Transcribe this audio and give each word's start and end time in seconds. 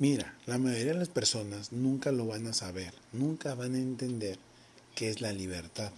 Mira, 0.00 0.32
la 0.46 0.58
mayoría 0.58 0.92
de 0.92 0.98
las 1.00 1.08
personas 1.08 1.72
nunca 1.72 2.12
lo 2.12 2.24
van 2.24 2.46
a 2.46 2.52
saber, 2.52 2.94
nunca 3.12 3.56
van 3.56 3.74
a 3.74 3.78
entender 3.78 4.38
qué 4.94 5.10
es 5.10 5.20
la 5.20 5.32
libertad. 5.32 5.90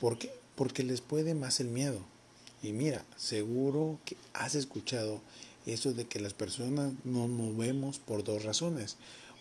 ¿Por 0.00 0.18
qué? 0.18 0.30
Porque 0.54 0.84
les 0.84 1.00
puede 1.00 1.34
más 1.34 1.58
el 1.58 1.66
miedo. 1.66 1.98
Y 2.62 2.70
mira, 2.70 3.04
seguro 3.16 3.98
que 4.04 4.16
has 4.34 4.54
escuchado 4.54 5.20
eso 5.66 5.92
de 5.92 6.04
que 6.04 6.20
las 6.20 6.32
personas 6.32 6.92
no 7.02 7.26
nos 7.26 7.30
movemos 7.30 7.98
por 7.98 8.22
dos 8.22 8.44
razones. 8.44 8.96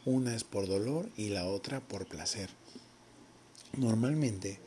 Una 0.05 0.36
es 0.36 0.43
por 0.43 0.68
dolor 0.68 1.07
y 1.16 1.30
la 1.30 1.46
otra 1.46 1.82
por 1.82 2.07
placer. 2.07 2.50
Normalmente, 3.78 4.59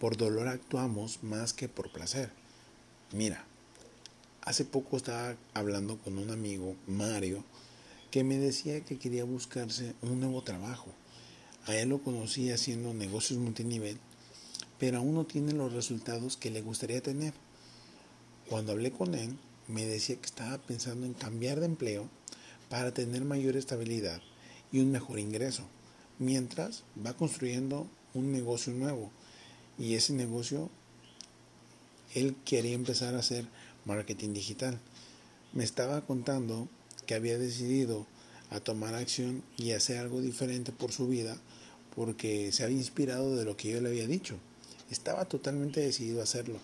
por 0.00 0.16
dolor 0.16 0.48
actuamos 0.48 1.22
más 1.22 1.52
que 1.52 1.68
por 1.68 1.92
placer. 1.92 2.30
Mira, 3.12 3.44
hace 4.40 4.64
poco 4.64 4.96
estaba 4.96 5.36
hablando 5.52 5.98
con 5.98 6.16
un 6.16 6.30
amigo, 6.30 6.76
Mario, 6.86 7.44
que 8.10 8.24
me 8.24 8.38
decía 8.38 8.80
que 8.84 8.98
quería 8.98 9.24
buscarse 9.24 9.94
un 10.02 10.20
nuevo 10.20 10.42
trabajo. 10.42 10.86
A 11.66 11.76
él 11.76 11.90
lo 11.90 12.02
conocí 12.02 12.50
haciendo 12.50 12.94
negocios 12.94 13.38
multinivel, 13.38 13.98
pero 14.78 14.98
aún 14.98 15.14
no 15.14 15.26
tiene 15.26 15.52
los 15.52 15.72
resultados 15.72 16.36
que 16.36 16.50
le 16.50 16.62
gustaría 16.62 17.02
tener. 17.02 17.34
Cuando 18.48 18.72
hablé 18.72 18.90
con 18.90 19.14
él, 19.14 19.36
me 19.66 19.84
decía 19.84 20.16
que 20.16 20.26
estaba 20.26 20.56
pensando 20.58 21.04
en 21.04 21.12
cambiar 21.12 21.60
de 21.60 21.66
empleo 21.66 22.08
para 22.70 22.94
tener 22.94 23.24
mayor 23.24 23.56
estabilidad 23.56 24.22
y 24.72 24.80
un 24.80 24.90
mejor 24.90 25.18
ingreso, 25.18 25.64
mientras 26.18 26.84
va 27.04 27.14
construyendo 27.14 27.86
un 28.14 28.32
negocio 28.32 28.72
nuevo. 28.72 29.10
Y 29.78 29.94
ese 29.94 30.14
negocio, 30.14 30.70
él 32.14 32.34
quería 32.46 32.74
empezar 32.74 33.14
a 33.14 33.18
hacer 33.18 33.46
marketing 33.84 34.32
digital. 34.32 34.80
Me 35.52 35.64
estaba 35.64 36.00
contando 36.06 36.68
que 37.08 37.14
había 37.14 37.38
decidido 37.38 38.06
a 38.50 38.60
tomar 38.60 38.94
acción 38.94 39.42
y 39.56 39.72
hacer 39.72 39.96
algo 39.96 40.20
diferente 40.20 40.72
por 40.72 40.92
su 40.92 41.08
vida 41.08 41.38
porque 41.96 42.52
se 42.52 42.64
había 42.64 42.76
inspirado 42.76 43.34
de 43.34 43.46
lo 43.46 43.56
que 43.56 43.70
yo 43.70 43.80
le 43.80 43.88
había 43.88 44.06
dicho. 44.06 44.36
Estaba 44.90 45.24
totalmente 45.24 45.80
decidido 45.80 46.20
a 46.20 46.24
hacerlo. 46.24 46.58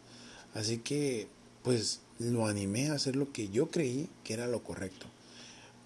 Así 0.52 0.78
que 0.78 1.28
pues 1.62 2.00
lo 2.19 2.46
animé 2.46 2.91
a 2.91 2.94
hacer 2.94 3.16
lo 3.16 3.32
que 3.32 3.48
yo 3.48 3.70
creí 3.70 4.10
que 4.22 4.34
era 4.34 4.46
lo 4.46 4.62
correcto. 4.62 5.06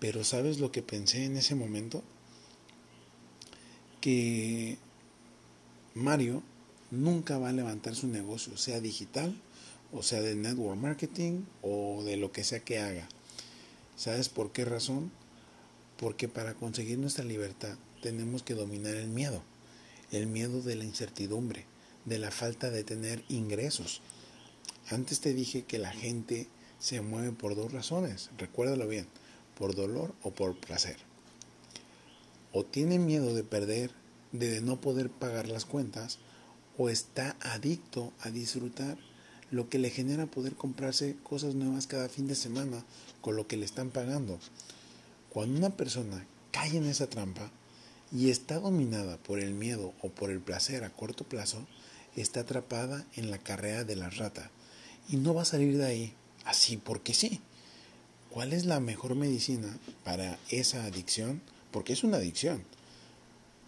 Pero 0.01 0.25
¿sabes 0.25 0.59
lo 0.59 0.73
que 0.73 0.83
pensé 0.83 1.25
en 1.25 1.37
ese 1.37 1.55
momento? 1.55 2.03
Que 4.01 4.77
Mario 5.95 6.43
nunca 6.91 7.39
va 7.39 7.51
a 7.51 7.53
levantar 7.53 7.95
su 7.95 8.09
negocio, 8.09 8.57
sea 8.57 8.81
digital 8.81 9.41
o 9.93 10.03
sea 10.03 10.21
de 10.21 10.35
network 10.35 10.79
marketing 10.79 11.45
o 11.63 12.03
de 12.05 12.17
lo 12.17 12.33
que 12.33 12.43
sea 12.43 12.59
que 12.61 12.81
haga. 12.81 13.09
¿Sabes 13.99 14.29
por 14.29 14.53
qué 14.53 14.65
razón? 14.65 15.11
Porque 15.97 16.29
para 16.29 16.55
conseguir 16.55 16.99
nuestra 16.99 17.25
libertad 17.25 17.77
tenemos 18.01 18.45
que 18.45 18.55
dominar 18.55 18.95
el 18.95 19.09
miedo, 19.09 19.43
el 20.13 20.29
miedo 20.29 20.63
de 20.63 20.77
la 20.77 20.85
incertidumbre, 20.85 21.65
de 22.05 22.21
la 22.21 22.31
falta 22.31 22.71
de 22.71 22.85
tener 22.85 23.25
ingresos. 23.29 24.01
Antes 24.89 25.19
te 25.19 25.35
dije 25.35 25.65
que 25.65 25.81
la 25.81 25.91
gente 25.91 26.47
se 26.79 27.01
mueve 27.01 27.33
por 27.33 27.57
dos 27.57 27.73
razones, 27.73 28.31
recuérdalo 28.39 28.87
bien, 28.87 29.09
por 29.59 29.75
dolor 29.75 30.15
o 30.23 30.31
por 30.31 30.57
placer. 30.57 30.97
O 32.53 32.65
tiene 32.65 33.01
miedo 33.01 33.35
de 33.35 33.43
perder, 33.43 33.91
de 34.31 34.61
no 34.61 34.81
poder 34.81 35.11
pagar 35.11 35.49
las 35.49 35.65
cuentas, 35.65 36.21
o 36.77 36.89
está 36.89 37.35
adicto 37.41 38.13
a 38.21 38.31
disfrutar 38.31 38.97
lo 39.51 39.69
que 39.69 39.79
le 39.79 39.91
genera 39.91 40.27
poder 40.27 40.55
comprarse 40.55 41.17
cosas 41.23 41.55
nuevas 41.55 41.87
cada 41.87 42.09
fin 42.09 42.27
de 42.27 42.35
semana 42.35 42.85
con 43.21 43.37
lo 43.37 43.47
que 43.47 43.57
le 43.57 43.65
están 43.65 43.91
pagando. 43.91 44.39
Cuando 45.31 45.59
una 45.59 45.71
persona 45.71 46.27
cae 46.51 46.77
en 46.77 46.87
esa 46.87 47.09
trampa 47.09 47.51
y 48.13 48.31
está 48.31 48.59
dominada 48.59 49.17
por 49.19 49.39
el 49.39 49.53
miedo 49.53 49.93
o 50.03 50.09
por 50.09 50.31
el 50.31 50.41
placer 50.41 50.85
a 50.85 50.91
corto 50.91 51.25
plazo, 51.25 51.67
está 52.17 52.41
atrapada 52.41 53.07
en 53.17 53.31
la 53.31 53.39
carrera 53.39 53.85
de 53.85 53.97
la 53.97 54.11
rata 54.11 54.51
y 55.09 55.17
no 55.17 55.35
va 55.35 55.43
a 55.43 55.47
salir 55.47 55.77
de 55.77 55.87
ahí 55.87 56.15
así 56.45 56.77
porque 56.77 57.15
sí. 57.15 57.41
¿Cuál 58.31 58.53
es 58.53 58.67
la 58.67 58.81
mejor 58.81 59.15
medicina 59.15 59.79
para 60.05 60.39
esa 60.51 60.85
adicción? 60.85 61.41
Porque 61.71 61.93
es 61.93 62.05
una 62.05 62.19
adicción. 62.19 62.63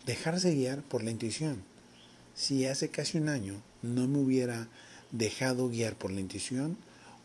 Dejarse 0.07 0.55
guiar 0.55 0.83
por 0.83 1.03
la 1.03 1.11
intuición. 1.11 1.63
Si 2.35 2.67
hace 2.67 2.89
casi 2.89 3.19
un 3.19 3.29
año 3.29 3.63
no 3.83 4.07
me 4.07 4.19
hubiera 4.19 4.69
dejado 5.13 5.69
guiar 5.69 5.97
por 5.97 6.11
la 6.11 6.21
intuición, 6.21 6.77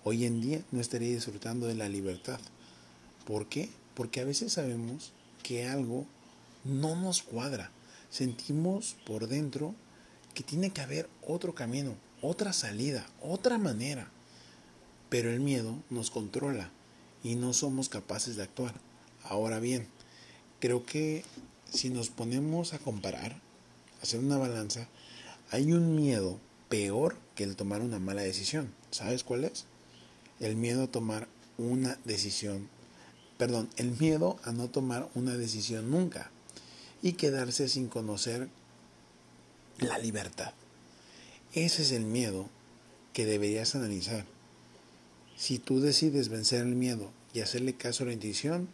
hoy 0.04 0.26
en 0.26 0.42
día 0.42 0.62
no 0.72 0.82
estaría 0.82 1.10
disfrutando 1.10 1.68
de 1.68 1.76
la 1.76 1.90
libertad. 1.90 2.40
¿Por 3.26 3.48
qué? 3.48 3.70
Porque 3.94 4.22
a 4.22 4.26
veces 4.26 4.54
sabemos 4.54 5.12
que 5.44 5.68
algo 5.68 6.06
no 6.64 6.96
nos 6.96 7.22
cuadra. 7.22 7.72
Sentimos 8.10 8.96
por 9.06 9.28
dentro 9.28 9.76
que 10.34 10.44
tiene 10.44 10.72
que 10.72 10.82
haber 10.82 11.10
otro 11.26 11.56
camino, 11.56 11.96
otra 12.22 12.54
salida, 12.54 13.06
otra 13.22 13.58
manera. 13.58 14.10
Pero 15.10 15.32
el 15.32 15.40
miedo 15.40 15.78
nos 15.90 16.12
controla 16.12 16.72
y 17.24 17.36
no 17.36 17.54
somos 17.54 17.90
capaces 17.90 18.36
de 18.36 18.44
actuar. 18.44 18.74
Ahora 19.24 19.60
bien, 19.60 19.88
creo 20.60 20.86
que 20.86 21.24
si 21.72 21.90
nos 21.90 22.10
ponemos 22.10 22.74
a 22.74 22.80
comparar, 22.80 23.40
hacer 24.02 24.20
una 24.20 24.38
balanza, 24.38 24.88
hay 25.52 25.72
un 25.72 25.96
miedo 25.96 26.40
peor 26.70 27.18
que 27.36 27.44
el 27.44 27.56
tomar 27.56 27.82
una 27.82 28.00
mala 28.00 28.22
decisión. 28.22 28.74
¿Sabes 28.92 29.24
cuál 29.24 29.46
es? 29.46 29.66
El 30.40 30.56
miedo 30.56 30.84
a 30.84 30.88
tomar 30.88 31.28
una 31.58 31.98
decisión, 32.06 32.70
perdón, 33.38 33.70
el 33.78 33.92
miedo 33.92 34.38
a 34.44 34.52
no 34.52 34.70
tomar 34.70 35.10
una 35.16 35.36
decisión 35.36 35.90
nunca 35.90 36.30
y 37.02 37.14
quedarse 37.14 37.70
sin 37.70 37.88
conocer 37.88 38.50
la 39.78 39.98
libertad. 40.00 40.54
Ese 41.54 41.84
es 41.84 41.92
el 41.92 42.04
miedo 42.04 42.50
que 43.14 43.26
deberías 43.26 43.76
analizar. 43.76 44.26
Si 45.38 45.60
tú 45.60 45.80
decides 45.80 46.30
vencer 46.30 46.62
el 46.62 46.76
miedo 46.76 47.12
y 47.34 47.42
hacerle 47.42 47.76
caso 47.76 48.04
a 48.04 48.08
la 48.08 48.14
intuición, 48.14 48.68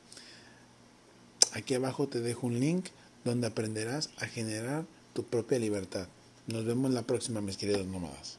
aquí 1.53 1.73
abajo 1.73 2.07
te 2.07 2.21
dejo 2.21 2.47
un 2.47 2.59
link 2.59 2.87
donde 3.23 3.47
aprenderás 3.47 4.09
a 4.17 4.25
generar 4.25 4.85
tu 5.13 5.23
propia 5.23 5.59
libertad. 5.59 6.07
Nos 6.51 6.65
vemos 6.65 6.91
la 6.91 7.03
próxima, 7.03 7.39
mis 7.39 7.55
queridos 7.55 7.87
nómadas. 7.87 8.37